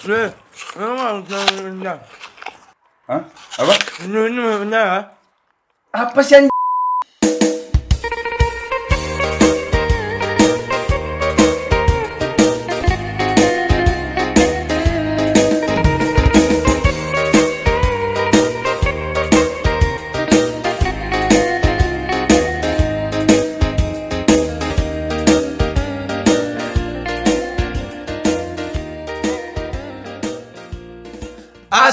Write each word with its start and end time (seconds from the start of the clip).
Eh, 0.00 0.32
memang 0.80 1.20
benar. 1.28 2.00
Hah? 3.04 3.22
Apa? 3.60 3.74
Ini 4.08 4.18
ini 4.32 4.40
benar. 4.64 4.86
ah. 4.88 5.04
Apa 5.92 6.24
sih 6.24 6.40
anjing? 6.40 6.59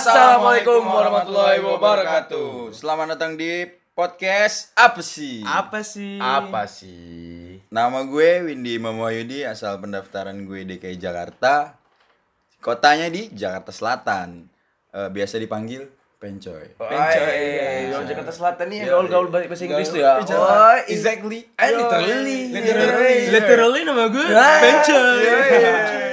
Assalamualaikum 0.08 0.88
warahmatullahi 0.88 1.60
wabarakatuh. 1.60 2.72
Selamat 2.72 3.12
datang 3.12 3.36
di 3.36 3.68
podcast 3.92 4.72
apa 4.72 5.04
sih? 5.04 5.44
Apa 5.44 5.84
sih? 5.84 6.16
Apa 6.16 6.64
sih? 6.64 7.60
Nama 7.68 8.08
gue 8.08 8.48
Windy 8.48 8.80
Imam 8.80 8.96
Wahyudi, 8.96 9.44
asal 9.44 9.76
pendaftaran 9.78 10.48
gue 10.48 10.64
DKI 10.64 10.96
Jakarta. 10.96 11.76
Kotanya 12.64 13.12
di 13.12 13.28
Jakarta 13.36 13.76
Selatan. 13.76 14.48
Eh, 14.96 15.10
biasa 15.12 15.44
dipanggil 15.44 15.92
Pencoy. 16.16 16.80
Pencoy. 16.80 17.28
Eh, 17.28 17.92
Orang 17.92 18.08
Jakarta 18.08 18.32
Selatan 18.32 18.66
nih 18.72 18.88
Iya, 18.88 18.96
gaul-gaul 18.96 19.28
bahasa 19.28 19.60
Inggris 19.62 19.92
tuh 19.92 20.00
ya. 20.00 20.24
Gaul- 20.24 20.40
Oh, 20.40 20.76
exactly. 20.88 21.52
Eh, 21.52 21.72
literally. 21.76 22.40
Literally. 22.56 23.18
Literally 23.28 23.82
nama 23.84 24.08
gue 24.08 24.24
Pencoy. 24.24 26.07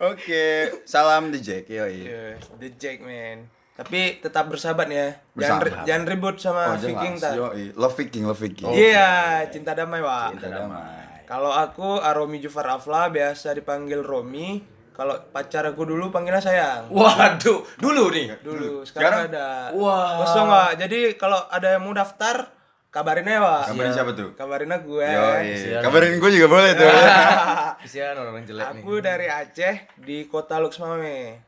Oke, 0.00 0.46
salam 0.82 1.28
The 1.28 1.38
Jack. 1.38 1.68
Yoi. 1.68 2.08
Iya, 2.08 2.24
The 2.56 2.68
Jack 2.72 2.98
man. 3.00 3.52
Tapi 3.76 4.16
tetap 4.16 4.48
bersahabat 4.48 4.88
ya. 4.88 5.12
Jangan 5.34 5.60
Bersahabat. 5.60 5.84
jangan 5.84 6.04
ribut 6.06 6.36
sama 6.36 6.62
Oh, 6.68 6.76
Viking 6.76 7.14
tak. 7.16 7.32
Love 7.76 7.94
Viking, 7.94 8.24
love 8.24 8.36
Viking. 8.36 8.68
Iya, 8.70 9.08
cinta 9.48 9.72
damai, 9.72 10.00
Wak. 10.00 10.36
Kita 10.36 10.48
damai. 10.50 11.24
Kalau 11.24 11.48
aku 11.48 11.96
Aromi 11.96 12.40
Jufar 12.40 12.64
Afla 12.66 13.08
biasa 13.08 13.52
dipanggil 13.52 14.00
Romi. 14.00 14.60
Kalau 14.90 15.16
pacar 15.26 15.64
aku 15.64 15.84
dulu 15.84 16.08
panggilnya 16.08 16.40
sayang. 16.40 16.88
Waduh, 16.88 17.64
dulu 17.76 18.08
nih. 18.10 18.36
Dulu, 18.40 18.84
sekarang, 18.84 19.28
Sekarang? 19.28 19.32
ada. 19.32 19.48
Wah. 19.72 20.20
Kosong, 20.20 20.46
Wak. 20.46 20.70
Jadi 20.76 21.00
kalau 21.14 21.40
ada 21.46 21.72
yang 21.72 21.82
mau 21.82 21.92
daftar, 21.92 22.52
kabarin 22.90 23.26
aja, 23.26 23.40
Wak. 23.40 23.62
Kabarin 23.70 23.92
siapa 23.94 24.12
tuh? 24.18 24.28
Kabarin 24.34 24.70
aku 24.74 24.86
gue. 24.98 25.06
Yoi. 25.06 25.78
Kabarin 25.78 26.18
gue 26.18 26.30
juga 26.34 26.48
boleh 26.50 26.70
tuh. 26.74 26.90
Kesian 27.86 28.18
orang 28.18 28.42
jelek 28.44 28.66
nih. 28.76 28.82
Aku 28.82 28.92
dari 28.98 29.26
Aceh 29.30 29.74
di 30.02 30.26
kota 30.26 30.58
Luxmame. 30.58 31.38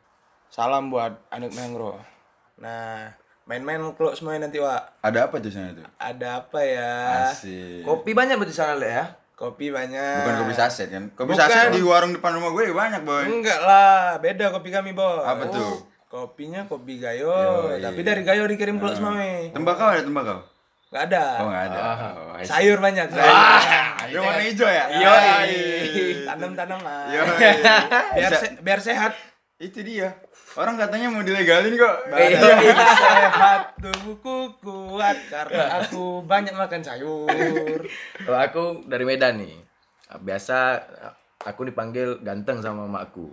Salam 0.49 0.89
buat 0.89 1.19
anak 1.29 1.51
Mangro. 1.53 1.99
Nah, 2.63 3.11
main-main 3.45 3.83
ke 3.93 4.01
Luxmame 4.01 4.39
nanti, 4.39 4.63
Wak. 4.63 5.03
Ada 5.03 5.27
apa 5.27 5.43
tuh 5.43 5.51
sana 5.51 5.75
tuh? 5.75 5.85
Ada 5.99 6.47
apa 6.47 6.61
ya? 6.63 6.93
Asik. 7.35 7.83
Kopi 7.83 8.15
banyak 8.15 8.39
berarti 8.39 8.55
sana 8.55 8.79
Le 8.79 8.89
ya. 8.89 9.05
Kopi 9.35 9.75
banyak. 9.75 10.23
Bukan 10.23 10.37
kopi 10.47 10.55
saset 10.55 10.89
kan? 10.95 11.11
Kopi 11.19 11.35
Bukan. 11.35 11.43
saset 11.43 11.75
di 11.75 11.83
warung 11.83 12.15
depan 12.15 12.39
rumah 12.39 12.55
gue 12.55 12.71
banyak, 12.71 13.03
boy. 13.03 13.27
Enggak 13.27 13.59
lah, 13.67 14.15
beda 14.23 14.55
kopi 14.55 14.71
kami, 14.71 14.95
Bos. 14.95 15.27
Apa 15.27 15.51
tuh? 15.51 15.83
Kopinya 16.07 16.69
kopi 16.69 17.01
Gayo, 17.01 17.73
tapi 17.81 18.05
dari 18.05 18.21
Gayo 18.23 18.45
dikirim 18.47 18.77
ke 18.79 18.85
Luxmame. 18.85 19.51
Tembakau 19.51 19.89
ada 19.91 20.05
tembakau? 20.05 20.52
Enggak 20.93 21.05
ada. 21.09 21.25
Oh, 21.41 21.49
enggak 21.49 21.65
ada. 21.67 21.79
Oh, 21.81 22.37
I 22.37 22.45
see. 22.45 22.53
Sayur 22.53 22.79
banyak. 22.79 23.07
Yang 24.13 24.23
warna 24.23 24.43
hijau 24.45 24.69
ya? 24.69 24.85
Yoi. 24.93 25.57
Tanam-tanam 26.29 26.81
lah. 26.85 27.03
Yoi. 27.09 27.49
Biar 28.21 28.33
se- 28.37 28.61
biar 28.61 28.77
sehat. 28.77 29.13
Itu 29.57 29.81
dia. 29.81 30.13
Orang 30.53 30.77
katanya 30.77 31.09
mau 31.09 31.25
dilegalin 31.25 31.73
kok. 31.73 31.97
Badan 32.13 32.61
sehat, 32.93 33.63
tubuhku 33.81 34.53
kuat 34.61 35.17
karena 35.33 35.81
aku 35.81 36.21
banyak 36.21 36.53
makan 36.53 36.85
sayur. 36.85 37.81
Kalau 38.21 38.39
aku 38.47 38.65
dari 38.85 39.09
Medan 39.09 39.41
nih. 39.41 39.57
Biasa 40.13 40.77
aku 41.41 41.65
dipanggil 41.65 42.21
ganteng 42.21 42.61
sama 42.61 42.85
mamaku. 42.85 43.33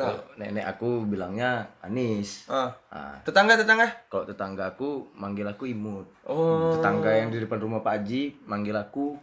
Kalau 0.00 0.22
nenek 0.34 0.62
aku 0.64 1.02
bilangnya 1.02 1.50
Anis. 1.80 2.46
Ah. 2.46 2.70
Nah, 2.88 3.18
Tetangga-tetangga? 3.20 4.06
kalau 4.06 4.22
tetangga 4.22 4.70
aku 4.70 5.10
manggil 5.12 5.42
aku 5.44 5.66
Imut. 5.66 6.06
Oh. 6.22 6.70
Tetangga 6.72 7.10
yang 7.12 7.28
di 7.28 7.38
depan 7.38 7.58
rumah 7.58 7.80
Pak 7.80 7.98
Haji 7.98 8.22
manggil 8.44 8.72
aku 8.72 9.18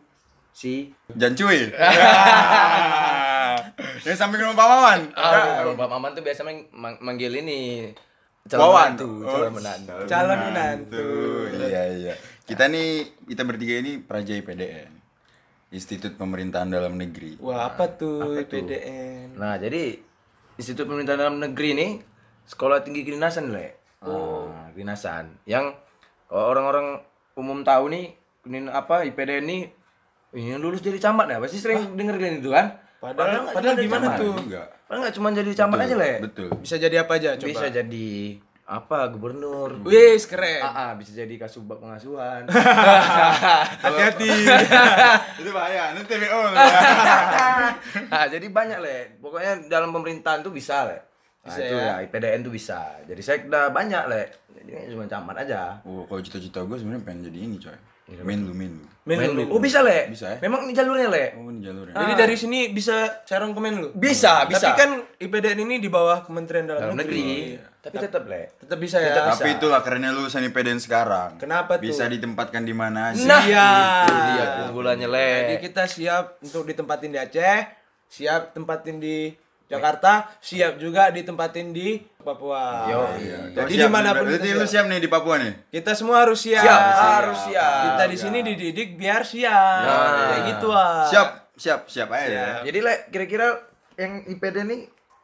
si 0.52 0.92
Jancuy. 1.10 1.72
Yang 4.04 4.18
samping 4.20 4.40
rumah 4.40 4.54
Pak 4.54 4.68
Maman. 4.68 5.00
Ah, 5.14 5.64
Pak 5.66 5.90
Maman 5.90 6.12
tuh 6.12 6.22
biasa 6.22 6.44
mang- 6.44 6.68
mang- 6.72 7.00
manggil 7.00 7.32
ini 7.34 7.92
Wawan. 8.46 8.94
menantu, 8.94 9.10
Oh, 9.22 9.32
calon 9.34 9.52
menantu. 9.54 9.94
Calon 10.06 10.40
menantu. 10.44 11.08
Iya, 11.58 11.82
iya. 11.90 12.14
Kita 12.46 12.70
nih, 12.70 12.90
kita 13.26 13.42
bertiga 13.42 13.80
ini 13.80 13.98
Praja 13.98 14.36
IPDN. 14.36 14.94
Institut 15.72 16.14
Pemerintahan 16.14 16.70
Dalam 16.70 16.94
Negeri. 16.94 17.42
Wah, 17.42 17.66
apa 17.66 17.90
tuh 17.92 18.22
Apa 18.22 18.46
tuh? 18.46 18.62
IPDN? 18.62 19.34
Nah, 19.34 19.58
jadi 19.58 19.98
Institut 20.56 20.86
Pemerintahan 20.86 21.20
Dalam 21.20 21.38
Negeri 21.38 21.70
ini 21.74 21.88
sekolah 22.44 22.80
tinggi 22.80 23.04
kedinasan, 23.04 23.52
Le. 23.52 23.76
Oh, 24.02 24.48
kedinasan. 24.72 25.36
Yang 25.44 25.76
kalau 26.26 26.46
orang-orang 26.50 26.88
umum 27.36 27.62
tahu 27.62 27.92
nih, 27.92 28.16
ini 28.46 28.70
apa 28.70 29.04
IPDN 29.04 29.44
ini 29.44 29.58
ini 30.32 30.52
yang 30.52 30.60
lulus 30.60 30.80
jadi 30.80 31.00
camat 31.00 31.28
ya, 31.28 31.38
pasti 31.40 31.58
sering 31.58 31.96
denger 31.96 32.16
kan 32.16 32.32
itu 32.36 32.50
kan? 32.50 32.66
Padahal- 33.00 33.52
padahal 33.52 33.76
jadi 33.76 33.86
gimana 33.86 34.08
camat. 34.08 34.20
tuh? 34.20 34.34
Enggak. 34.38 34.68
Padahal 34.86 35.00
nggak 35.02 35.16
cuma 35.16 35.28
jadi 35.32 35.52
camat 35.56 35.78
aja, 35.82 35.96
Le. 35.96 36.12
Betul. 36.22 36.50
Bisa 36.58 36.76
jadi 36.78 36.96
apa 37.02 37.12
aja 37.16 37.30
coba? 37.36 37.50
Bisa 37.50 37.68
jadi 37.68 38.08
apa 38.66 39.14
gubernur. 39.14 39.86
Wih, 39.86 40.18
keren. 40.26 40.66
Ah, 40.66 40.74
ah, 40.74 40.92
bisa 40.98 41.14
jadi 41.14 41.38
kasubag 41.38 41.78
pengasuhan. 41.78 42.50
Hati-hati. 43.86 44.30
Itu 45.46 45.50
bahaya, 45.54 45.94
nanti 45.94 46.10
TBO. 46.10 46.42
nah, 48.12 48.26
jadi 48.26 48.48
banyak 48.50 48.80
le. 48.82 49.22
Pokoknya 49.22 49.70
dalam 49.70 49.94
pemerintahan 49.94 50.42
tuh 50.42 50.50
bisa 50.50 50.90
le. 50.90 50.98
Nah, 50.98 51.54
Bisa 51.54 51.62
itu 51.62 51.78
ya? 51.78 52.02
ya. 52.02 52.10
IPDN 52.10 52.42
tuh 52.42 52.50
bisa. 52.50 52.98
Jadi 53.06 53.22
sekda 53.22 53.70
banyak 53.70 54.04
le. 54.10 54.24
Jadi 54.66 54.98
cuma 54.98 55.06
camat 55.06 55.46
aja. 55.46 55.78
Oh, 55.86 56.02
kalau 56.10 56.26
cita-cita 56.26 56.66
gue 56.66 56.74
sebenarnya 56.74 57.06
pengen 57.06 57.30
jadi 57.30 57.40
ini, 57.46 57.62
coy. 57.62 57.78
Main 58.06 58.46
lu, 58.46 58.54
main 58.54 58.70
lu. 58.70 58.86
Menlu. 59.06 59.54
Oh 59.54 59.62
bisa 59.62 59.86
le. 59.86 60.10
Bisa 60.10 60.34
ya? 60.34 60.38
Memang 60.42 60.66
ini 60.66 60.74
jalurnya 60.74 61.14
le. 61.14 61.38
Oh, 61.38 61.54
ini 61.54 61.62
jalurnya. 61.62 61.94
Jadi 61.94 62.14
dari 62.18 62.34
sini 62.34 62.74
bisa 62.74 63.22
serong 63.22 63.54
komen 63.54 63.74
lu? 63.78 63.90
Bisa, 63.94 64.50
bisa. 64.50 64.74
Tapi 64.74 64.82
kan 64.82 64.92
IPDN 65.22 65.62
ini 65.62 65.78
di 65.78 65.94
bawah 65.94 66.26
Kementerian 66.26 66.66
Dalam, 66.66 66.90
Dalam 66.90 66.98
negeri. 66.98 67.22
Negeri. 67.22 67.82
Tapi 67.86 67.96
tetap 68.02 68.26
le. 68.26 68.58
Tetap 68.58 68.78
bisa 68.82 68.98
ya. 68.98 69.14
Tetap 69.14 69.38
Tapi 69.38 69.62
itulah 69.62 69.86
kerennya 69.86 70.10
lulusan 70.10 70.42
IPDN 70.50 70.82
sekarang. 70.82 71.38
Kenapa 71.38 71.78
tuh? 71.78 71.86
Bisa 71.86 72.10
ditempatkan 72.10 72.66
di 72.66 72.74
mana 72.74 73.14
aja. 73.14 73.22
Nah, 73.30 73.42
Iya. 73.46 73.70
itu 74.10 74.14
dia 74.34 74.46
keunggulannya 74.58 75.06
le. 75.06 75.30
Jadi 75.38 75.56
kita 75.70 75.84
siap 75.86 76.26
untuk 76.42 76.66
ditempatin 76.66 77.14
di 77.14 77.20
Aceh, 77.22 77.58
siap 78.10 78.58
tempatin 78.58 78.98
di 78.98 79.30
Jakarta, 79.66 80.30
siap 80.40 80.78
juga 80.78 81.10
ditempatin 81.10 81.74
di 81.74 81.98
Papua. 82.20 82.86
Yo, 82.86 83.02
Iya. 83.18 83.40
Jadi 83.54 83.74
siap 83.76 83.82
di 83.82 83.90
mana 83.90 84.10
pun 84.12 84.26
nih, 84.26 84.30
Berarti 84.32 84.48
kita 84.48 84.56
lu 84.56 84.62
siap. 84.62 84.72
siap 84.72 84.86
nih 84.86 85.00
di 85.00 85.10
Papua 85.10 85.36
nih? 85.38 85.54
Kita 85.72 85.92
semua 85.94 86.18
harus 86.22 86.40
siap. 86.40 86.62
Siap, 86.62 86.82
harus 86.96 87.40
siap. 87.46 87.82
Kita 87.84 88.04
di 88.06 88.18
sini 88.18 88.38
dididik 88.42 88.90
biar 88.94 89.22
siap. 89.22 89.82
Kayak 90.28 90.42
gitu 90.48 90.68
ah. 90.70 91.06
Siap, 91.06 91.30
siap, 91.54 91.80
siap 91.86 92.10
aja 92.10 92.30
ya. 92.30 92.48
Jadi 92.64 92.80
le, 92.80 92.94
kira-kira 93.10 93.48
yang 93.96 94.26
IPDN 94.28 94.70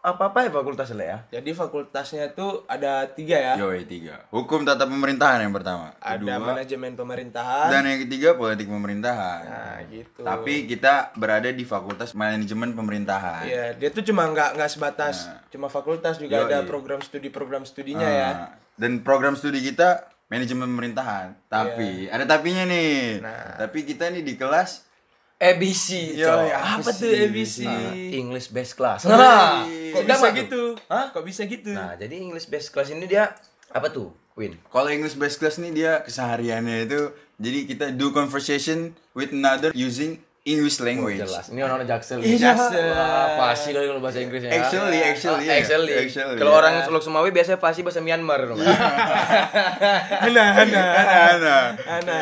ini 0.01 0.09
apa-apa 0.09 0.37
ya 0.41 0.49
fakultasnya 0.49 0.97
ya? 0.97 1.17
Jadi 1.31 1.53
fakultasnya 1.53 2.33
tuh 2.33 2.65
ada 2.65 3.05
tiga 3.05 3.37
ya. 3.37 3.53
Yoi, 3.53 3.85
tiga. 3.85 4.25
Hukum 4.29 4.65
tata 4.65 4.83
pemerintahan 4.83 5.45
yang 5.45 5.53
pertama. 5.53 5.93
Ada 5.97 6.17
Kedua, 6.17 6.41
manajemen 6.41 6.97
pemerintahan. 6.97 7.69
dan 7.69 7.85
yang 7.85 8.01
ketiga 8.01 8.33
politik 8.33 8.65
pemerintahan. 8.65 9.41
Nah, 9.45 9.77
gitu. 9.85 10.25
Tapi 10.25 10.65
kita 10.65 11.13
berada 11.13 11.47
di 11.47 11.61
fakultas 11.61 12.17
manajemen 12.17 12.73
pemerintahan. 12.73 13.45
Iya, 13.45 13.65
dia 13.77 13.89
tuh 13.89 14.01
cuma 14.01 14.25
nggak 14.25 14.57
nggak 14.57 14.71
sebatas 14.71 15.29
cuma 15.47 15.69
fakultas 15.69 16.17
juga 16.17 16.41
Yoi. 16.41 16.49
ada 16.49 16.57
program 16.65 16.97
studi 16.99 17.29
program 17.29 17.61
studinya 17.61 18.01
Ah, 18.01 18.09
ya. 18.11 18.31
Dan 18.73 19.05
program 19.05 19.37
studi 19.37 19.61
kita 19.61 20.09
manajemen 20.25 20.65
pemerintahan. 20.67 21.37
Tapi 21.45 22.09
ada 22.09 22.25
tapinya 22.25 22.65
nih. 22.65 23.21
Nah. 23.21 23.53
Tapi 23.59 23.85
kita 23.85 24.09
nih 24.09 24.25
di 24.25 24.33
kelas 24.33 24.89
ABC. 25.41 26.13
Yo, 26.13 26.29
coy. 26.29 26.53
Apa 26.53 26.89
tuh 26.93 27.09
ABC? 27.09 27.65
Nah, 27.65 27.89
English 27.91 28.47
best 28.47 28.77
class. 28.77 29.01
Nah, 29.03 29.65
Kok 29.65 29.99
Sedap 29.99 30.13
bisa 30.13 30.27
tuh. 30.27 30.37
gitu? 30.37 30.63
Hah? 30.85 31.05
Kok 31.09 31.23
bisa 31.25 31.41
gitu? 31.43 31.69
Nah, 31.73 31.97
jadi 31.97 32.15
English 32.15 32.45
best 32.45 32.69
class 32.69 32.87
ini 32.87 33.03
dia 33.03 33.33
apa 33.67 33.89
tuh? 33.89 34.13
Win. 34.31 34.55
Kalau 34.63 34.87
English 34.87 35.17
best 35.17 35.35
class 35.35 35.57
nih 35.57 35.73
dia 35.73 35.91
kesehariannya 35.99 36.85
itu 36.85 37.09
jadi 37.35 37.59
kita 37.65 37.85
do 37.91 38.09
conversation 38.11 38.93
with 39.11 39.33
another 39.33 39.73
using 39.73 40.15
English 40.41 40.79
language. 40.79 41.19
Jelas. 41.19 41.49
Ini 41.49 41.61
orang 41.61 41.83
Jaksel. 41.83 42.17
Iya, 42.17 42.53
Pasti 43.35 43.73
kali 43.73 43.85
kalau 43.85 43.99
bahasa 43.99 44.17
Inggrisnya. 44.17 44.49
ya. 44.49 44.63
Actually, 44.63 44.99
actually, 44.99 45.45
Ah, 45.45 45.57
actually. 45.59 45.93
actually, 45.99 46.37
Kalau 46.37 46.53
ya. 46.53 46.57
orang 46.57 46.73
Suluk 46.81 47.01
Sumawi 47.01 47.29
biasanya 47.29 47.57
pasti 47.57 47.81
bahasa 47.81 47.99
Myanmar 47.99 48.45
dong. 48.45 48.57
Ana, 48.57 50.43
ana, 50.57 50.81
Ana, 51.29 51.55
ana. 51.83 52.19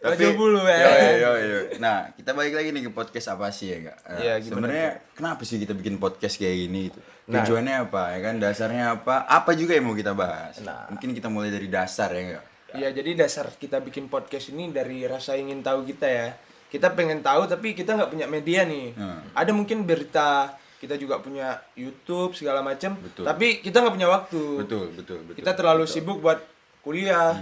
Baju 0.00 0.26
bulu 0.32 0.64
ya. 0.64 0.80
Yo, 0.80 0.96
yo, 1.20 1.30
yo. 1.36 1.60
Nah, 1.76 2.08
kita 2.16 2.32
balik 2.32 2.56
lagi 2.56 2.72
nih 2.72 2.88
ke 2.88 2.90
podcast 2.90 3.36
apa 3.36 3.52
sih 3.52 3.68
ya, 3.68 3.92
Kak? 3.92 3.98
Nah, 4.00 4.16
Iya, 4.16 4.34
gimana 4.40 4.48
Sebenarnya 4.48 4.88
kenapa 5.12 5.42
sih 5.44 5.60
kita 5.60 5.76
bikin 5.76 6.00
podcast 6.00 6.40
kayak 6.40 6.56
gini 6.56 6.80
gitu? 6.88 7.00
Nah. 7.28 7.44
Tujuannya 7.44 7.74
apa 7.84 8.02
ya 8.16 8.18
kan? 8.24 8.34
Dasarnya 8.40 8.84
apa? 8.96 9.28
Apa 9.28 9.52
juga 9.52 9.76
yang 9.76 9.84
mau 9.84 9.94
kita 9.94 10.16
bahas? 10.16 10.56
Nah. 10.64 10.88
Mungkin 10.88 11.12
kita 11.12 11.28
mulai 11.28 11.52
dari 11.52 11.68
dasar 11.68 12.08
ya 12.16 12.20
enggak? 12.24 12.44
Iya, 12.70 12.88
jadi 12.96 13.10
dasar 13.12 13.52
kita 13.52 13.84
bikin 13.84 14.08
podcast 14.08 14.48
ini 14.48 14.72
dari 14.72 15.04
rasa 15.04 15.36
ingin 15.36 15.60
tahu 15.60 15.84
kita 15.84 16.08
ya. 16.08 16.32
Kita 16.72 16.96
pengen 16.96 17.20
tahu 17.20 17.44
tapi 17.44 17.76
kita 17.76 17.92
nggak 17.92 18.08
punya 18.08 18.24
media 18.24 18.64
nih. 18.64 18.96
Hmm. 18.96 19.20
Ada 19.36 19.52
mungkin 19.52 19.84
berita, 19.84 20.54
kita 20.80 20.96
juga 20.96 21.20
punya 21.20 21.60
YouTube 21.76 22.32
segala 22.32 22.64
macam. 22.64 22.96
Betul. 22.96 23.28
Tapi 23.28 23.60
kita 23.60 23.84
nggak 23.84 23.94
punya 24.00 24.08
waktu. 24.08 24.42
Betul, 24.64 24.86
betul, 24.96 25.18
betul. 25.28 25.36
Kita 25.36 25.52
terlalu 25.52 25.84
sibuk 25.84 26.24
buat 26.24 26.40
kuliah, 26.80 27.36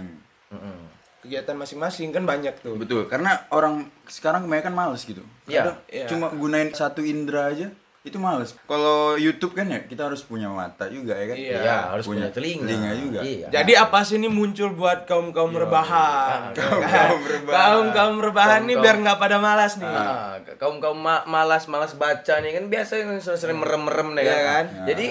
Hmm. 0.48 0.97
Kegiatan 1.28 1.52
masing-masing 1.54 2.08
kan 2.08 2.24
banyak 2.24 2.56
tuh. 2.64 2.80
Betul, 2.80 3.04
karena 3.04 3.44
orang 3.52 3.84
sekarang 4.08 4.48
kebanyakan 4.48 4.72
males 4.72 5.04
gitu. 5.04 5.20
Iya. 5.44 5.68
Kadang 5.68 5.78
Iya. 5.92 6.06
Cuma 6.08 6.26
gunain 6.32 6.72
satu 6.72 7.04
indera 7.04 7.52
aja 7.52 7.68
itu 8.00 8.16
males. 8.16 8.56
Kalau 8.64 9.20
YouTube 9.20 9.52
kan 9.52 9.68
ya 9.68 9.84
kita 9.84 10.08
harus 10.08 10.24
punya 10.24 10.48
mata 10.48 10.88
juga 10.88 11.12
ya 11.12 11.26
kan? 11.28 11.36
Iya. 11.36 11.58
Iya, 11.60 11.78
harus 11.92 12.04
punya, 12.08 12.32
telinga. 12.32 12.96
juga. 12.96 13.20
Iya. 13.20 13.46
Jadi 13.52 13.72
apa 13.76 13.98
sih 14.00 14.16
ini 14.16 14.32
muncul 14.32 14.72
buat 14.72 15.04
kaum 15.04 15.28
kaum 15.36 15.52
rebahan? 15.52 16.56
Kaum 16.56 16.80
kaum 16.80 17.22
rebahan. 17.28 17.52
Kaum 17.52 17.86
kaum 17.92 18.16
rebahan 18.24 18.60
nih 18.64 18.80
biar 18.80 18.96
nggak 19.04 19.18
pada 19.20 19.36
malas 19.36 19.76
nih. 19.76 19.84
Ah, 19.84 20.40
kaum 20.56 20.80
kaum 20.80 20.96
malas 21.04 21.68
malas 21.68 21.92
baca 21.92 22.34
nih 22.40 22.56
kan 22.56 22.64
biasa 22.72 22.92
sering 23.36 23.60
merem 23.60 23.84
merem 23.84 24.08
nih 24.16 24.24
Iya 24.24 24.32
kan. 24.40 24.46
kan? 24.48 24.64
Jadi 24.88 25.06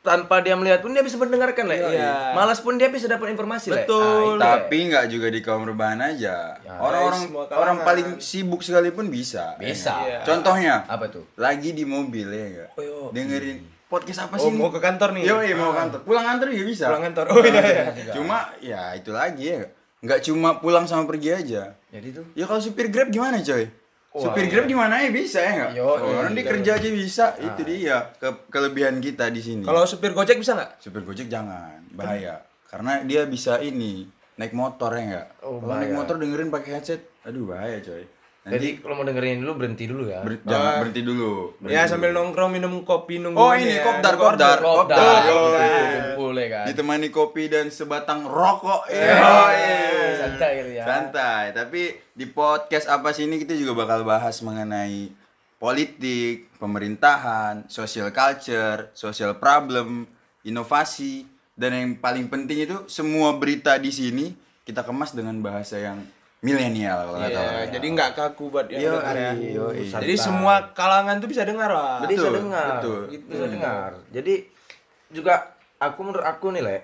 tanpa 0.00 0.40
dia 0.40 0.56
melihat 0.56 0.80
pun 0.80 0.90
dia 0.90 1.00
bisa 1.00 1.14
mendengarkan 1.14 1.68
lah. 1.68 1.76
Iya. 1.76 2.12
Malas 2.32 2.58
pun 2.58 2.74
dia 2.74 2.88
bisa 2.88 3.04
dapat 3.04 3.30
informasi 3.30 3.68
lah. 3.68 3.84
Betul. 3.84 4.36
Tapi 4.36 4.76
nggak 4.88 5.06
juga 5.06 5.28
di 5.28 5.40
kaum 5.40 5.62
rebahan 5.62 6.00
aja. 6.00 6.56
Orang-orang 6.72 7.20
semua 7.20 7.44
kalangan. 7.44 7.60
orang 7.60 7.76
paling 7.84 8.08
sibuk 8.16 8.60
sekalipun 8.60 9.08
bisa. 9.08 9.54
Bisa. 9.56 10.00
Iya. 10.02 10.18
Contohnya 10.24 10.74
Apa 10.86 11.06
tuh? 11.06 11.28
lagi 11.34 11.70
di 11.70 11.84
mobil 11.84 12.26
ya 12.26 12.44
enggak? 12.46 12.68
Oh, 12.74 12.82
iya. 12.82 12.96
Dengerin 13.12 13.58
podcast 13.86 14.20
apa 14.24 14.34
Oh, 14.34 14.48
sih? 14.48 14.54
mau 14.54 14.70
ke 14.70 14.78
kantor 14.78 15.10
nih. 15.12 15.22
Yo, 15.26 15.36
iya 15.42 15.54
mau 15.54 15.74
kantor. 15.74 16.00
Pulang 16.00 16.24
kantor 16.24 16.46
juga 16.48 16.64
bisa. 16.64 16.84
Pulang 16.88 17.04
kantor. 17.04 17.24
Oh 17.28 17.42
iya 17.42 17.60
iya. 17.92 18.12
Cuma 18.12 18.38
ya 18.58 18.82
itu 18.94 19.10
lagi 19.10 19.44
ya. 19.50 19.60
Nggak 20.00 20.20
cuma 20.24 20.56
pulang 20.56 20.88
sama 20.88 21.04
pergi 21.04 21.28
aja. 21.28 21.76
Jadi 21.92 22.08
tuh 22.14 22.24
Ya 22.32 22.48
kalau 22.48 22.56
supir 22.56 22.88
Grab 22.88 23.10
gimana 23.10 23.36
coy? 23.36 23.68
Wah, 24.10 24.26
supir 24.26 24.50
Grab 24.50 24.66
di 24.66 24.74
mana 24.74 24.98
ya 24.98 25.14
bisa 25.14 25.38
ya 25.38 25.50
nggak? 25.54 25.70
Oh, 25.86 25.94
orang 25.94 26.34
iya. 26.34 26.42
dia 26.42 26.46
kerja 26.50 26.70
aja 26.82 26.88
bisa. 26.90 27.24
Itu 27.38 27.62
dia 27.62 28.10
ke 28.18 28.50
kelebihan 28.50 28.98
kita 28.98 29.30
di 29.30 29.38
sini. 29.38 29.62
Kalau 29.62 29.86
supir 29.86 30.10
Gojek 30.10 30.42
bisa 30.42 30.58
nggak? 30.58 30.82
supir 30.82 31.06
Gojek 31.06 31.30
jangan, 31.30 31.78
bahaya. 31.94 32.42
Karena 32.66 33.06
dia 33.06 33.22
bisa 33.30 33.62
ini 33.62 34.10
naik 34.34 34.50
motor 34.50 34.98
ya 34.98 35.02
nggak? 35.06 35.26
Oh, 35.46 35.62
Kalau 35.62 35.74
naik 35.78 35.94
motor 35.94 36.18
dengerin 36.18 36.50
pakai 36.50 36.70
headset, 36.82 37.06
aduh 37.22 37.54
bahaya 37.54 37.78
coy. 37.78 38.02
Jadi 38.40 38.56
Nanti 38.72 38.80
kalau 38.80 38.94
mau 38.94 39.04
dengerin 39.04 39.38
dulu 39.38 39.52
berhenti 39.54 39.84
dulu 39.84 40.04
ya. 40.06 40.24
ber- 40.24 40.40
jangan 40.42 40.80
berhenti 40.80 41.02
dulu. 41.02 41.52
berhenti 41.54 41.70
Ya 41.70 41.82
dulu. 41.82 41.92
sambil 41.92 42.10
nongkrong 42.10 42.50
minum 42.50 42.72
kopi 42.82 43.20
nunggu. 43.20 43.36
Oh 43.36 43.52
ini 43.52 43.76
kopdar 43.78 44.14
kopdar 44.16 44.58
Kopdar. 44.58 44.96
kopdar. 44.96 45.60
Kumpul 46.16 46.32
ya 46.34 46.46
kan. 46.50 46.64
Ditemani 46.64 47.08
kopi 47.10 47.42
dan 47.46 47.68
sebatang 47.68 48.24
rokok. 48.24 48.88
Iya. 48.88 49.12
Yoi. 49.14 49.64
Santai 50.16 50.50
gitu 50.56 50.70
ya. 50.72 50.84
Santai, 50.84 51.44
tapi 51.52 51.82
di 52.10 52.26
podcast 52.26 52.88
apa 52.88 53.12
sih 53.12 53.24
ini 53.24 53.36
kita 53.36 53.52
juga 53.52 53.76
bakal 53.76 54.02
bahas 54.02 54.40
mengenai 54.40 55.12
politik, 55.60 56.48
pemerintahan, 56.56 57.68
social 57.68 58.08
culture, 58.08 58.88
social 58.92 59.36
problem, 59.36 60.08
inovasi, 60.42 61.28
dan 61.52 61.70
yang 61.70 61.92
paling 61.94 62.26
penting 62.26 62.64
itu 62.64 62.76
semua 62.86 63.36
berita 63.36 63.76
di 63.76 63.90
sini 63.90 64.32
kita 64.62 64.80
kemas 64.80 65.12
dengan 65.12 65.36
bahasa 65.38 65.76
yang 65.76 66.00
milenial 66.40 67.04
kalau 67.04 67.18
kata 67.18 67.28
Iya, 67.30 67.48
jadi 67.70 67.86
nggak 67.90 68.10
kaku 68.14 68.44
buat 68.48 68.66
yang 68.66 68.96
dengar 68.96 69.14
ya. 69.14 69.32
yoi. 69.36 69.84
Jadi 69.84 70.14
semua 70.16 70.72
kalangan 70.72 71.16
tuh 71.16 71.28
bisa 71.28 71.44
dengar 71.44 71.68
lah. 71.68 72.00
bisa 72.02 72.16
Betul, 72.22 72.32
dengar. 72.34 72.66
betul. 72.74 73.00
Bisa 73.28 73.46
dengar. 73.46 73.90
Jadi 74.08 74.34
juga 75.08 75.34
aku 75.76 76.00
menurut 76.02 76.22
aku 76.22 76.48
nih, 76.50 76.62
Le, 76.62 76.78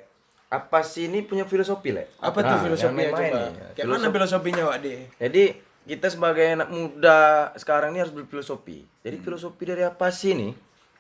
apa 0.49 0.79
sih 0.81 1.09
ini 1.09 1.21
punya 1.21 1.43
filosofi, 1.43 1.89
Le? 1.91 2.13
Apa 2.19 2.39
tuh 2.39 2.53
Nah, 2.53 2.63
filosofinya 2.63 2.85
yang 3.03 3.17
main-main 3.17 3.33
coba? 3.33 3.41
nih. 3.41 3.53
Kayak 3.73 3.87
mana 3.89 4.07
filosofinya 4.11 4.63
Wak 4.67 4.79
De? 4.79 4.95
Jadi 5.17 5.43
kita 5.87 6.07
sebagai 6.07 6.47
anak 6.53 6.69
muda 6.69 7.19
sekarang 7.55 7.91
ini 7.91 8.01
harus 8.01 8.13
berfilosofi. 8.13 8.85
Jadi 9.01 9.17
filosofi 9.19 9.63
dari 9.65 9.83
apa 9.83 10.11
sih 10.11 10.33
ini? 10.33 10.51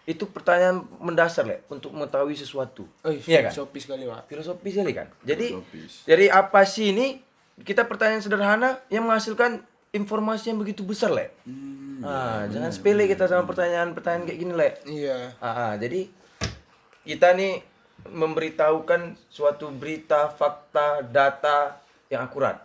Itu 0.05 0.25
pertanyaan 0.25 0.81
mendasar, 0.97 1.45
Le, 1.45 1.67
untuk 1.69 1.91
mengetahui 1.91 2.33
sesuatu. 2.33 2.87
Oh, 3.03 3.11
Iya 3.11 3.43
kan? 3.43 3.53
filosofi 3.53 3.79
sekali 3.79 4.07
Wak. 4.07 4.25
Filosofi 4.27 4.69
sekali 4.71 4.93
kan. 4.93 5.11
Jadi 5.21 5.53
Filosofis. 5.53 5.93
dari 6.05 6.27
apa 6.27 6.63
sih 6.63 6.89
ini? 6.89 7.26
Kita 7.65 7.89
pertanyaan 7.89 8.21
sederhana 8.21 8.77
yang 8.93 9.09
menghasilkan 9.09 9.65
informasi 9.97 10.53
yang 10.53 10.61
begitu 10.61 10.85
besar, 10.85 11.09
Le. 11.09 11.33
ah, 12.05 12.45
jangan 12.53 12.69
sepele 12.69 13.09
kita 13.09 13.25
sama 13.25 13.49
pertanyaan-pertanyaan 13.49 14.29
kayak 14.29 14.41
gini, 14.45 14.53
Le. 14.53 14.71
Iya. 14.85 15.33
Ah, 15.41 15.49
ah, 15.49 15.73
jadi 15.81 16.05
kita 17.09 17.33
nih 17.33 17.65
memberitahukan 18.13 19.17
suatu 19.33 19.73
berita, 19.73 20.29
fakta, 20.37 21.01
data 21.01 21.81
yang 22.13 22.29
akurat. 22.29 22.61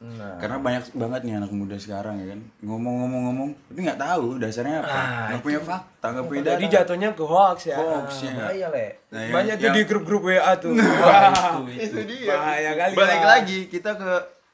Nah, 0.00 0.40
Karena 0.40 0.56
banyak 0.56 0.96
banget 0.96 1.20
nih 1.22 1.34
anak 1.36 1.52
muda 1.52 1.76
sekarang 1.76 2.16
ya 2.16 2.32
kan 2.32 2.40
ngomong-ngomong-ngomong 2.64 3.52
tapi 3.68 3.80
nggak 3.84 4.00
tahu 4.00 4.40
dasarnya 4.40 4.80
apa, 4.80 4.88
Ah, 4.88 5.28
nggak 5.28 5.44
punya 5.44 5.60
fakta, 5.60 6.06
nggak 6.08 6.24
punya 6.24 6.40
data. 6.40 6.52
Jadi 6.56 6.66
jatuhnya 6.72 7.08
ke 7.12 7.20
hoax 7.22 7.58
ya. 7.66 7.76
Hoax 7.76 8.08
ya. 8.22 8.32
bahaya, 8.34 8.66
Le. 8.70 8.86
Nah, 9.06 9.20
yang- 9.20 9.34
Banyak 9.36 9.54
tuh 9.54 9.66
yang- 9.66 9.76
di 9.76 9.82
grup-grup 9.84 10.22
WA 10.24 10.52
tuh. 10.56 10.72
Wah, 10.72 11.60
itu, 11.68 11.76
itu 11.76 11.84
itu. 11.84 12.00
dia 12.16 12.32
Bahaya 12.32 12.72
kali, 12.74 12.92
balik 12.96 13.18
Pak. 13.18 13.28
lagi 13.28 13.58
kita 13.68 13.90
ke 13.94 14.10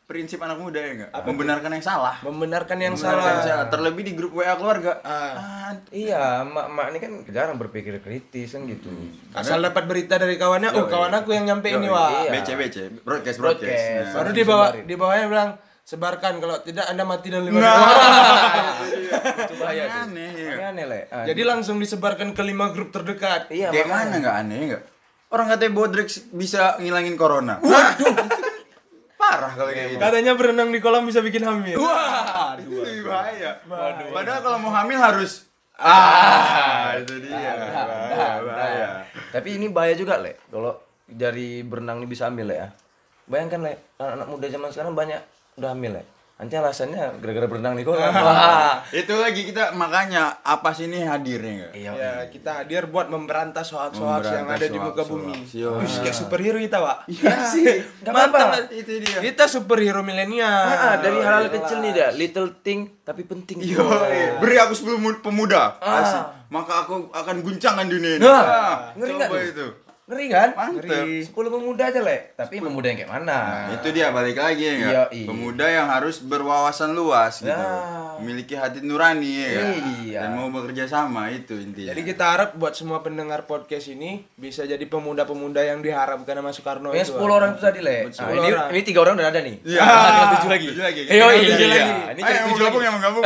prinsip 0.06 0.38
anak 0.38 0.56
muda 0.56 0.78
ya 0.78 0.90
enggak 0.94 1.10
membenarkan 1.20 1.66
yang 1.68 1.82
salah 1.84 2.14
Membenarkan 2.20 2.78
yang 2.78 2.94
Membenarkan 2.94 3.26
yang 3.26 3.40
salah. 3.40 3.58
salah 3.58 3.66
terlebih 3.68 4.02
di 4.02 4.12
grup 4.14 4.32
WA 4.32 4.54
keluarga 4.54 5.02
Ah. 5.02 5.34
Ah, 5.34 5.72
Iya, 5.90 6.40
mak-mak 6.42 6.86
ini 6.88 6.98
kan 6.98 7.12
jarang 7.26 7.56
berpikir 7.56 7.98
kritis 7.98 8.54
kan 8.54 8.62
gitu. 8.64 8.86
Asal 9.32 9.58
dapat 9.58 9.82
berita 9.84 10.14
dari 10.14 10.34
kawannya, 10.34 10.70
oh 10.72 10.86
kawan 10.86 11.10
aku 11.12 11.30
yang 11.32 11.42
nyampe 11.44 11.66
ini 11.68 11.86
Wak. 11.86 12.10
iya. 12.22 12.30
BC 12.32 12.48
BC 12.54 12.76
broadcast 13.02 13.36
broadcast, 13.36 13.66
Broadcast. 13.66 13.82
Nah. 14.06 14.14
Baru 14.16 14.30
di 14.30 14.44
bawah 14.44 14.68
di 14.78 14.94
bawahnya 14.94 15.26
bilang 15.26 15.50
sebarkan 15.82 16.32
kalau 16.36 16.56
tidak 16.60 16.86
anda 16.86 17.02
mati 17.02 17.28
dan 17.28 17.42
lima 17.42 17.58
Itu 19.42 19.54
bahaya 19.60 19.84
aneh 20.02 20.30
ya 20.32 20.50
Ini 20.52 20.64
aneh, 20.68 20.84
Le. 20.84 21.00
Ah, 21.08 21.24
Jadi 21.24 21.42
langsung 21.42 21.76
disebarkan 21.76 22.30
ke 22.30 22.42
lima 22.42 22.70
grup 22.70 22.90
terdekat. 22.90 23.50
iya, 23.50 23.70
kayak 23.70 23.84
makanya. 23.84 24.06
mana 24.06 24.14
nggak 24.16 24.36
aneh 24.40 24.58
nggak 24.68 24.82
orang 25.26 25.46
katanya 25.48 25.72
Bodrex 25.72 26.08
bisa 26.30 26.78
ngilangin 26.78 27.18
corona 27.18 27.58
waduh 27.58 28.14
parah 29.26 29.52
kalau 29.58 29.70
kayak 29.74 29.88
gitu 29.94 30.00
Katanya 30.00 30.32
berenang 30.38 30.70
di 30.70 30.78
kolam 30.78 31.04
bisa 31.06 31.20
bikin 31.20 31.42
hamil. 31.42 31.76
Wah, 31.82 32.54
itu 32.58 32.78
lebih 32.78 33.04
bahaya. 33.10 33.50
Padahal 34.14 34.40
kalau 34.42 34.58
mau 34.62 34.72
hamil 34.72 34.98
harus 34.98 35.50
ah, 35.76 36.96
itu 36.96 37.20
dia. 37.20 37.52
Bahaya, 37.58 38.28
bahaya. 38.40 38.88
Tapi 39.34 39.60
ini 39.60 39.66
bahaya 39.68 39.92
juga, 39.98 40.16
Le. 40.16 40.40
Kalau 40.48 40.80
dari 41.04 41.60
berenang 41.60 42.00
ini 42.00 42.08
bisa 42.08 42.30
hamil, 42.32 42.48
Le 42.48 42.56
ya. 42.56 42.68
Bayangkan, 43.26 43.60
Le, 43.66 43.72
anak-anak 44.00 44.26
muda 44.30 44.46
zaman 44.48 44.70
sekarang 44.72 44.94
banyak 44.96 45.20
udah 45.60 45.70
hamil, 45.76 46.00
Le. 46.00 46.02
Nanti 46.36 46.52
alasannya 46.52 47.16
gara-gara 47.16 47.48
berenang 47.48 47.72
di 47.72 47.80
kolam. 47.80 48.12
Wah. 48.28 48.84
Itu 48.92 49.16
lagi 49.16 49.40
kita 49.42 49.72
makanya 49.72 50.44
apa 50.44 50.68
sih 50.70 50.84
ini 50.84 51.00
hadirnya 51.00 51.48
enggak? 51.48 51.72
Iya. 51.72 51.90
Ya, 51.90 52.12
kita 52.28 52.50
hadir 52.60 52.84
buat 52.86 53.08
memberantas 53.08 53.72
hoax-hoax 53.72 54.24
yang 54.26 54.44
ada 54.46 54.66
di 54.66 54.76
muka 54.76 55.00
bumi. 55.02 55.32
Yo. 55.48 55.80
Wih, 55.80 55.88
kayak 55.88 56.12
superhero 56.12 56.60
kita, 56.60 56.76
Pak. 56.76 57.08
Iya 57.08 57.32
sih. 57.42 57.64
Nggak 58.04 58.12
apa-apa. 58.12 58.68
Itu 58.68 58.92
dia. 59.00 59.18
Kita 59.22 59.48
superhero 59.48 60.04
milenial. 60.04 60.52
Ah, 60.68 60.94
dari 60.98 61.16
hal-hal 61.18 61.48
kecil 61.48 61.80
nih 61.80 61.92
dah, 61.94 62.10
little 62.12 62.52
thing 62.60 63.00
tapi 63.00 63.24
penting. 63.24 63.56
Yo, 63.64 63.80
beri 64.36 64.60
aku 64.60 64.76
10 64.76 65.00
mu- 65.00 65.20
pemuda. 65.20 65.80
Asik. 65.80 66.20
Maka 66.46 66.84
aku 66.84 67.08
akan 67.10 67.40
guncangkan 67.40 67.88
dunia 67.88 68.12
ini. 68.14 68.22
Nah, 68.22 68.44
Ah, 68.44 68.74
ngeri 68.92 69.12
coba 69.16 69.36
itu. 69.40 69.66
Ngeri 70.06 70.26
kan? 70.30 70.54
Mantep. 70.54 70.86
Ngeri. 70.86 71.26
10 71.26 71.34
pemuda 71.34 71.82
aja, 71.90 71.98
Le. 71.98 72.18
Tapi 72.38 72.62
pemuda 72.62 72.86
yang 72.86 72.98
kayak 73.02 73.10
mana? 73.10 73.26
Nah, 73.26 73.74
itu 73.74 73.90
dia 73.90 74.14
balik 74.14 74.38
lagi 74.38 74.62
ya 74.62 74.72
enggak? 74.78 74.94
Iya, 74.94 75.02
iya. 75.10 75.26
Pemuda 75.26 75.66
yang 75.66 75.90
harus 75.90 76.22
berwawasan 76.22 76.94
luas 76.94 77.42
gitu. 77.42 77.50
Nah. 77.50 78.14
Memiliki 78.22 78.54
hati 78.54 78.86
nurani 78.86 79.26
ya 79.26 79.46
enggak? 79.50 79.82
Iya. 80.06 80.20
Dan 80.22 80.30
mau 80.38 80.46
bekerja 80.54 80.86
sama 80.86 81.26
itu 81.34 81.58
intinya. 81.58 81.90
Jadi 81.90 82.06
kita 82.06 82.22
harap 82.22 82.54
buat 82.54 82.78
semua 82.78 83.02
pendengar 83.02 83.50
podcast 83.50 83.90
ini 83.90 84.22
bisa 84.38 84.62
jadi 84.62 84.78
pemuda-pemuda 84.86 85.66
yang 85.66 85.82
diharapkan 85.82 86.38
sama 86.38 86.54
Soekarno 86.54 86.94
Yang 86.94 87.10
itu. 87.10 87.18
10 87.18 87.26
orang 87.26 87.50
itu 87.58 87.62
tadi, 87.66 87.80
Le. 87.82 87.98
Nah, 88.06 88.14
10 88.14 88.30
ini, 88.30 88.48
orang. 88.54 88.68
ini 88.70 88.80
3 88.86 89.02
orang 89.02 89.14
udah 89.18 89.26
ada 89.26 89.40
nih. 89.42 89.56
Iya. 89.66 89.80
Ah, 89.82 90.30
7 90.38 90.46
lagi. 90.46 90.66
Tujuh 90.70 90.84
lagi. 90.86 91.00
Eh, 91.02 91.18
oh, 91.18 91.30
iya, 91.34 91.50
Tujuh 91.50 91.66
iya. 91.66 91.74
lagi. 91.74 91.90
Ini 92.14 92.20
Ayo, 92.22 92.30
cari 92.30 92.38
yang 92.38 92.46
mau 92.46 92.54
7 92.54 92.62
gabung 92.62 92.78
lagi. 92.78 92.86
yang 92.86 92.94
mau 92.94 93.02
gabung. 93.02 93.24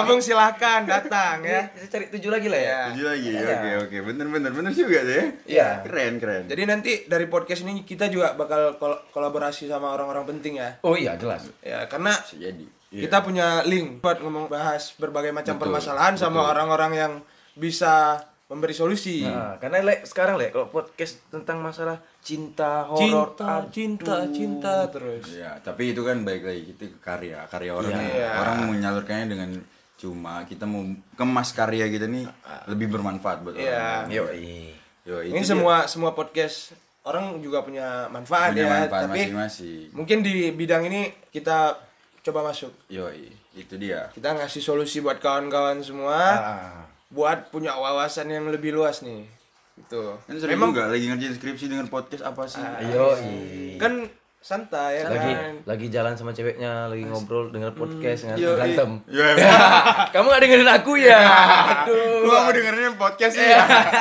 Gabung 0.00 0.20
silahkan 0.24 0.80
datang 0.88 1.36
ya. 1.44 1.60
Kita 1.76 1.86
cari 1.92 2.04
7 2.08 2.32
lagi, 2.32 2.46
Le. 2.48 2.56
Iya. 2.56 2.80
Tujuh 2.88 3.04
lagi. 3.04 3.28
Iya. 3.36 3.44
Oke, 3.52 3.70
oke. 3.84 3.96
Bener 4.08 4.26
bener 4.32 4.50
bener 4.56 4.72
juga 4.72 4.98
ya. 5.04 5.28
Iya. 5.44 5.68
Keren, 5.84 6.12
keren. 6.22 6.46
Jadi 6.46 6.62
nanti 6.62 6.92
dari 7.04 7.26
podcast 7.26 7.66
ini 7.66 7.82
kita 7.82 8.06
juga 8.06 8.32
bakal 8.32 8.78
kol- 8.78 9.02
kolaborasi 9.10 9.66
sama 9.66 9.90
orang-orang 9.90 10.22
penting 10.24 10.62
ya. 10.62 10.78
Oh 10.80 10.94
iya, 10.94 11.18
jelas. 11.18 11.50
Ya, 11.58 11.82
karena 11.90 12.14
jadi. 12.30 12.62
Iya. 12.92 13.08
kita 13.08 13.24
punya 13.24 13.64
link 13.64 14.04
buat 14.04 14.20
ngomong 14.20 14.46
bahas 14.46 14.92
berbagai 14.94 15.32
macam 15.32 15.56
permasalahan 15.56 16.12
sama 16.12 16.44
orang-orang 16.44 16.92
yang 16.92 17.12
bisa 17.56 18.20
memberi 18.46 18.76
solusi. 18.76 19.24
Nah, 19.24 19.56
karena 19.56 19.80
lek 19.80 20.04
sekarang 20.04 20.36
lek 20.36 20.52
kalau 20.52 20.68
podcast 20.68 21.24
tentang 21.32 21.64
masalah 21.64 22.04
cinta, 22.20 22.84
horor, 22.84 23.32
cinta, 23.32 23.48
aduh. 23.48 23.72
cinta, 23.72 24.16
cinta 24.28 24.74
terus. 24.92 25.24
Ya, 25.32 25.56
tapi 25.64 25.96
itu 25.96 26.04
kan 26.04 26.20
baik 26.20 26.44
lagi 26.44 26.62
kita 26.76 26.84
ke 26.92 26.98
karya, 27.00 27.48
karya 27.48 27.72
orang. 27.72 27.96
Iya. 27.96 28.28
Orang 28.44 28.56
menyalurkannya 28.68 29.26
dengan 29.32 29.50
cuma 29.96 30.44
kita 30.44 30.68
mau 30.68 30.84
kemas 31.16 31.56
karya 31.56 31.88
kita 31.88 32.04
nih 32.04 32.28
lebih 32.68 32.92
bermanfaat 32.92 33.40
buat 33.40 33.56
Iya. 33.56 33.72
orang. 33.72 34.04
Yo, 34.12 34.24
Yo, 35.02 35.18
itu 35.18 35.34
Ini 35.34 35.40
dia. 35.40 35.50
semua 35.50 35.76
semua 35.84 36.10
podcast 36.12 36.78
orang 37.02 37.42
juga 37.42 37.60
punya 37.60 38.06
manfaat 38.08 38.54
punya 38.54 38.62
ya, 38.62 38.72
manfaat 38.86 39.02
tapi 39.04 39.18
masing-masing. 39.26 39.90
mungkin 39.90 40.18
di 40.22 40.54
bidang 40.54 40.86
ini 40.86 41.00
kita 41.28 41.74
coba 42.22 42.40
masuk. 42.46 42.70
Yo, 42.86 43.10
itu 43.52 43.74
dia. 43.74 44.06
Kita 44.14 44.30
ngasih 44.32 44.62
solusi 44.62 45.02
buat 45.02 45.18
kawan-kawan 45.18 45.82
semua, 45.82 46.18
Ah. 46.32 46.86
buat 47.10 47.50
punya 47.50 47.74
wawasan 47.74 48.30
yang 48.30 48.46
lebih 48.46 48.70
luas 48.70 49.02
nih. 49.02 49.26
Gitu. 49.74 50.14
Kan 50.22 50.38
Memang 50.46 50.70
juga 50.70 50.86
lagi 50.86 51.10
ngerjain 51.10 51.34
skripsi 51.34 51.66
dengan 51.66 51.90
podcast 51.90 52.22
apa 52.22 52.46
sih? 52.46 52.62
Ayo, 52.62 53.18
kan 53.76 54.06
santai 54.42 54.98
ya 54.98 55.06
lagi 55.06 55.30
kan. 55.38 55.54
lagi 55.62 55.86
jalan 55.86 56.18
sama 56.18 56.34
ceweknya, 56.34 56.90
lagi 56.90 57.06
ngobrol 57.06 57.54
dengan 57.54 57.70
podcast 57.78 58.26
dengan 58.26 58.36
Yo, 58.42 58.58
berantem. 58.58 58.90
Yo, 59.06 59.22
Kamu 60.18 60.26
gak 60.26 60.42
dengerin 60.42 60.66
aku 60.66 60.92
ya? 60.98 61.14
Aduh. 61.86 62.26
Gua 62.26 62.38
mau 62.42 62.50
dengerin 62.50 62.98
podcast 62.98 63.38
sih. 63.38 63.46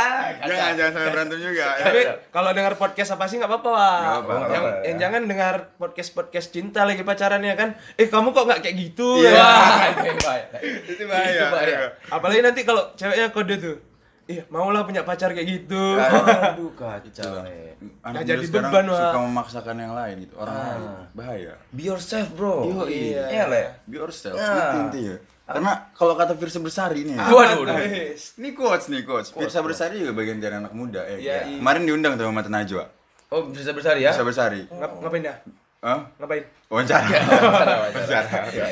jangan 0.49 0.73
jangan 0.73 0.91
sampai 0.97 1.09
berantem 1.13 1.37
juga. 1.37 1.77
ya. 1.77 1.85
Tapi 1.85 2.01
kalau 2.33 2.49
dengar 2.57 2.73
podcast 2.73 3.13
apa 3.13 3.29
sih 3.29 3.37
nggak 3.37 3.51
apa-apa, 3.53 3.69
apa-apa, 3.69 4.01
nggak 4.01 4.49
Yang, 4.49 4.63
apa-apa, 4.65 4.85
yang 4.89 4.97
jangan 4.97 5.21
dengar 5.29 5.55
podcast 5.77 6.09
podcast 6.17 6.47
cinta 6.49 6.81
lagi 6.89 7.05
pacaran 7.05 7.45
ya 7.45 7.53
kan. 7.53 7.77
Eh 7.93 8.09
kamu 8.09 8.33
kok 8.33 8.45
nggak 8.49 8.61
kayak 8.65 8.75
gitu? 8.81 9.21
Iya. 9.21 9.37
ya? 9.37 10.13
Bahaya. 10.17 10.45
Itu 10.89 11.03
bahaya. 11.05 11.29
Itu 11.37 11.45
bahaya. 11.53 11.77
Apalagi 12.09 12.41
nanti 12.41 12.65
kalau 12.65 12.89
ceweknya 12.97 13.29
kode 13.29 13.61
tuh. 13.61 13.90
Iya, 14.31 14.43
maulah 14.47 14.81
punya 14.81 15.03
pacar 15.03 15.35
kayak 15.35 15.43
gitu. 15.43 15.99
Aduh, 15.99 16.71
kacau. 16.71 17.43
eh. 17.43 17.75
Anak 17.99 18.23
jadi 18.23 18.47
beban, 18.47 18.87
Wak. 18.87 18.95
suka 18.95 19.17
memaksakan 19.19 19.75
yang 19.75 19.91
lain 19.91 20.23
gitu. 20.23 20.33
Orang 20.35 20.55
lain 20.55 20.81
bahaya. 21.11 21.53
Be 21.69 21.83
yourself, 21.83 22.31
bro. 22.31 22.63
Yo, 22.63 22.87
iya. 22.87 23.27
Iya, 23.27 23.43
Le. 23.45 23.63
Be 23.83 23.99
yourself. 23.99 24.39
Ya. 24.39 24.71
Itu 24.71 24.77
intinya. 24.87 25.15
Karena 25.43 25.71
kalau 25.91 26.15
kata 26.15 26.31
Firsa 26.33 26.63
Bersari 26.63 27.03
nih. 27.03 27.19
Waduh, 27.19 27.59
waduh. 27.59 27.75
Guys. 27.75 28.39
Ini 28.39 28.55
quotes 28.55 28.87
nih 28.87 29.03
quotes. 29.03 29.35
Firsa 29.35 29.59
Bersari 29.59 29.99
juga 29.99 30.15
bagian 30.15 30.39
dari 30.39 30.55
anak 30.55 30.71
muda 30.71 31.03
ya. 31.03 31.17
Iya, 31.17 31.35
iya. 31.45 31.57
Kemarin 31.59 31.83
diundang 31.83 32.15
tuh 32.15 32.23
sama 32.23 32.39
Mata 32.39 32.47
Najwa. 32.47 32.87
Oh, 33.27 33.47
bisa 33.47 33.75
bersari 33.75 34.07
ya? 34.07 34.15
Firsa 34.15 34.23
Bersari. 34.23 34.61
Ngap- 34.65 35.03
ngapain 35.03 35.23
dah? 35.23 35.37
Hah? 35.81 35.99
Ngapain? 36.15 36.43
Wawancara. 36.69 37.07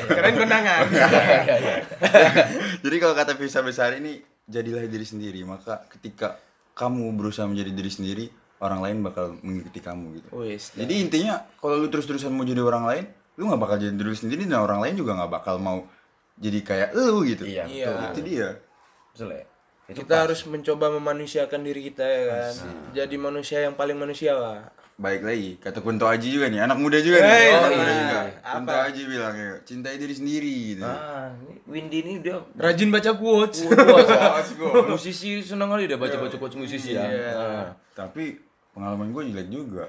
Keren 0.06 0.34
kondangan. 0.38 0.80
Jadi 2.84 2.96
kalau 2.96 3.14
kata 3.14 3.32
Firsa 3.34 3.60
Bersari 3.60 3.98
ini 3.98 4.20
jadilah 4.50 4.82
diri 4.84 5.06
sendiri. 5.06 5.40
Maka 5.46 5.86
ketika 5.88 6.36
kamu 6.74 7.14
berusaha 7.14 7.46
menjadi 7.46 7.70
diri 7.70 7.90
sendiri, 7.90 8.24
orang 8.60 8.80
lain 8.82 8.96
bakal 9.00 9.38
mengikuti 9.40 9.80
kamu 9.80 10.20
gitu. 10.20 10.28
Wis. 10.36 10.74
Jadi 10.74 10.94
intinya 11.00 11.46
kalau 11.56 11.78
lu 11.78 11.88
terus-terusan 11.88 12.34
mau 12.34 12.42
jadi 12.42 12.60
orang 12.60 12.84
lain, 12.84 13.04
lu 13.38 13.48
nggak 13.48 13.60
bakal 13.62 13.76
jadi 13.78 13.94
diri 13.94 14.16
sendiri 14.18 14.42
dan 14.44 14.60
orang 14.60 14.82
lain 14.82 14.94
juga 14.98 15.16
nggak 15.16 15.32
bakal 15.32 15.56
mau 15.62 15.86
jadi 16.36 16.58
kayak 16.60 16.88
lu 16.92 17.22
gitu. 17.24 17.44
Iya, 17.46 17.64
Iya. 17.70 17.86
betul. 17.88 18.04
Itu 18.10 18.20
dia. 18.26 18.48
Betul, 19.14 19.26
Le. 19.30 19.40
Itu 19.90 20.06
Kita 20.06 20.14
harus 20.22 20.40
mencoba 20.46 20.86
memanusiakan 20.94 21.60
diri 21.66 21.80
kita 21.90 22.04
ya 22.06 22.20
kan. 22.30 22.54
Jadi 22.94 23.14
manusia 23.18 23.58
yang 23.66 23.74
paling 23.74 23.98
manusia 23.98 24.38
lah. 24.38 24.70
Baik 25.00 25.24
lagi, 25.24 25.56
kata 25.56 25.80
Kunto 25.80 26.04
Aji 26.04 26.28
juga 26.28 26.52
nih, 26.52 26.60
anak 26.60 26.76
muda 26.76 27.00
juga 27.00 27.24
nih. 27.24 27.32
Hey, 27.32 27.48
anak 27.56 27.72
iya. 27.72 27.78
muda 27.80 27.92
juga. 27.96 28.18
Apa? 28.20 28.52
Kunto 28.52 28.76
Aji 28.84 29.02
bilang 29.08 29.32
ya, 29.32 29.50
cintai 29.64 29.96
diri 29.96 30.12
sendiri 30.12 30.54
gitu. 30.76 30.84
Ah, 30.84 31.32
ini 31.40 31.56
Windy 31.64 31.98
ini 32.04 32.12
dia 32.20 32.36
Rajin 32.52 32.92
baca 32.92 33.16
quotes. 33.16 33.64
musisi 34.92 35.40
senang 35.40 35.72
kali 35.72 35.88
dia 35.88 35.96
baca-baca 35.96 36.36
quotes 36.36 36.60
musisi 36.60 36.92
ya. 36.92 37.08
Iya. 37.08 37.32
Ah. 37.32 37.68
Tapi 37.96 38.44
pengalaman 38.76 39.08
gue 39.08 39.22
jelek 39.32 39.48
juga. 39.48 39.88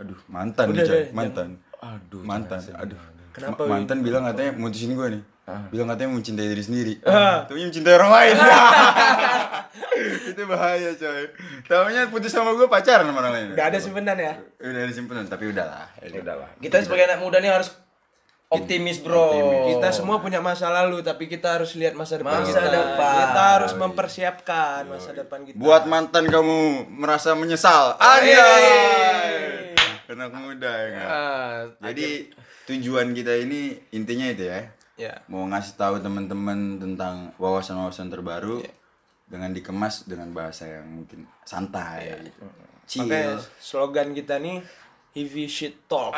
Aduh, 0.00 0.16
mantan 0.32 0.72
Udah 0.72 0.80
nih, 0.80 0.88
deh, 0.96 1.06
mantan. 1.12 1.48
Aduh, 1.84 2.22
mantan. 2.24 2.60
Aduh. 2.72 2.96
Kenapa, 3.36 3.68
Ma- 3.68 3.76
mantan 3.76 4.00
bilang 4.00 4.24
katanya 4.32 4.56
mutusin 4.56 4.96
gue 4.96 5.08
nih. 5.12 5.22
Ah. 5.44 5.68
Bilang 5.68 5.92
katanya 5.92 6.16
mencintai 6.16 6.48
diri 6.48 6.64
sendiri. 6.64 6.94
Tapi 7.04 7.68
mencintai 7.68 7.94
orang 8.00 8.12
lain. 8.16 8.36
Itu 10.28 10.42
bahaya, 10.44 10.90
coy. 10.92 11.24
Taunya 11.64 12.06
putus 12.06 12.30
sama 12.30 12.52
gue 12.52 12.66
pacaran 12.66 13.04
sama 13.04 13.18
orang 13.20 13.32
lain. 13.32 13.46
Udah 13.52 13.66
ada 13.66 13.78
simpenan 13.78 14.16
ya. 14.16 14.34
Udah 14.58 14.82
ada 14.82 14.92
simpenan, 14.92 15.24
tapi 15.24 15.48
udahlah. 15.48 15.86
Ya 15.98 16.18
udahlah. 16.18 16.48
Kita 16.58 16.80
sebagai 16.80 17.06
anak 17.06 17.20
muda 17.20 17.38
nih 17.38 17.50
harus 17.50 17.70
optimis, 18.48 18.98
Bro. 18.98 19.36
Kita 19.68 19.88
semua 19.90 20.18
punya 20.18 20.40
masa 20.40 20.68
lalu 20.68 21.00
tapi 21.00 21.26
kita 21.26 21.54
harus 21.54 21.74
lihat 21.74 21.92
masa 21.92 22.16
depan 22.16 22.40
Masa 22.40 22.58
kita. 22.58 22.70
depan. 22.70 23.14
Kita 23.20 23.42
harus 23.54 23.72
mempersiapkan 23.74 24.80
masa 24.86 25.10
depan 25.12 25.44
kita. 25.44 25.56
Buat 25.56 25.84
mantan 25.84 26.24
kamu 26.26 26.58
merasa 26.88 27.36
menyesal. 27.36 27.98
Anjay. 27.98 29.76
Anak 30.08 30.32
muda 30.32 30.72
ya 30.72 30.88
kan. 30.90 31.04
Ah, 31.04 31.56
Jadi 31.84 32.32
tujuan 32.64 33.12
kita 33.12 33.36
ini 33.36 33.76
intinya 33.92 34.24
itu 34.26 34.48
ya. 34.48 34.64
ya. 34.96 35.12
Mau 35.28 35.44
ngasih 35.44 35.76
tahu 35.76 36.00
teman-teman 36.00 36.80
tentang 36.80 37.36
wawasan-wawasan 37.36 38.08
terbaru 38.08 38.64
dengan 39.28 39.52
dikemas 39.52 40.04
dengan 40.04 40.32
bahasa 40.32 40.64
yang 40.64 40.88
mungkin 40.90 41.28
santai 41.42 42.16
gitu. 42.24 42.44
Chill. 42.84 43.04
Makanya 43.04 43.36
slogan 43.58 44.08
kita 44.10 44.36
nih 44.36 44.64
heavy 45.10 45.44
shit 45.44 45.84
talk. 45.84 46.16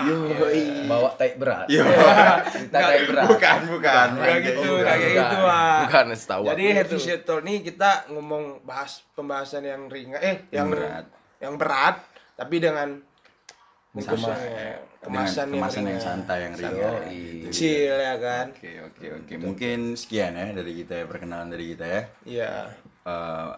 bawa 0.87 1.15
tai 1.15 1.35
berat. 1.35 1.67
Yo. 1.67 1.83
Cerita 2.53 2.79
tai 2.79 3.03
berat. 3.03 3.27
bukan, 3.27 3.59
bukan. 3.69 4.09
Kayak 4.17 4.41
gitu, 4.45 4.61
Bukan. 4.63 4.85
kayak 4.87 5.11
gitu, 5.11 5.37
Wak. 5.41 5.79
Bukan 5.85 6.05
setahu 6.13 6.43
Jadi 6.47 6.65
aku. 6.65 6.77
heavy 6.77 6.97
shit 6.97 7.21
talk 7.25 7.41
nih 7.41 7.59
kita 7.61 7.91
ngomong 8.09 8.63
bahas 8.63 9.03
pembahasan 9.13 9.65
yang 9.65 9.87
ringan 9.87 10.21
eh 10.21 10.47
yang, 10.51 10.71
berat. 10.71 11.07
yang 11.39 11.55
berat 11.57 11.97
tapi 12.35 12.57
dengan 12.57 13.03
Sama. 13.93 14.31
yang- 14.31 14.87
Dengan 15.01 15.25
kemasan, 15.25 15.47
kemasan 15.51 15.81
yang 15.81 15.89
ringan. 15.89 16.05
santai 16.05 16.39
yang 16.45 16.55
ringan. 16.55 16.77
Yoi. 16.77 17.49
Chill 17.51 17.89
ya 17.91 18.15
kan. 18.17 18.47
Oke, 18.53 18.73
oke, 18.85 19.07
oke. 19.17 19.33
Mungkin 19.35 19.79
sekian 19.97 20.37
ya 20.37 20.53
dari 20.53 20.73
kita 20.77 20.93
ya 20.95 21.05
perkenalan 21.09 21.49
dari 21.49 21.73
kita 21.73 21.85
ya. 21.89 22.03
Iya. 22.23 22.53
Eh, 23.01 23.51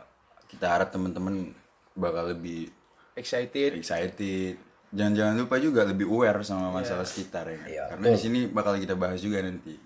kita 0.48 0.66
harap 0.68 0.88
teman-teman 0.92 1.50
bakal 1.92 2.30
lebih 2.30 2.70
Excited. 3.12 3.76
excited. 3.76 4.56
Jangan-jangan 4.92 5.34
lupa 5.36 5.56
juga 5.56 5.88
lebih 5.88 6.04
aware 6.04 6.44
sama 6.44 6.68
masalah 6.68 7.04
sekitar 7.04 7.48
ya. 7.48 7.60
Iya, 7.64 7.84
Karena 7.96 8.06
di 8.12 8.20
sini 8.20 8.40
bakal 8.46 8.76
kita 8.76 8.92
bahas 8.92 9.20
juga 9.24 9.40
nanti. 9.40 9.76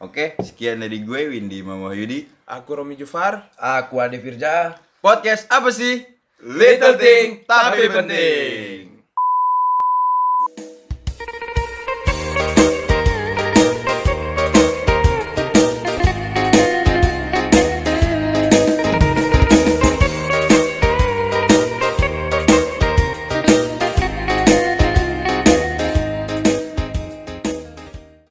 Oke, 0.00 0.38
sekian 0.40 0.80
dari 0.80 1.02
gue 1.02 1.28
Windy 1.28 1.60
Mama 1.60 1.92
Yudi. 1.92 2.24
Aku 2.46 2.72
Romi 2.72 2.94
Jufar. 2.94 3.50
Aku 3.58 3.98
Ade 3.98 4.16
Firja. 4.16 4.78
Podcast 5.02 5.44
apa 5.50 5.68
sih? 5.68 6.06
Little 6.40 6.96
thing, 6.96 7.44
tapi 7.44 7.84
penting. 7.84 8.69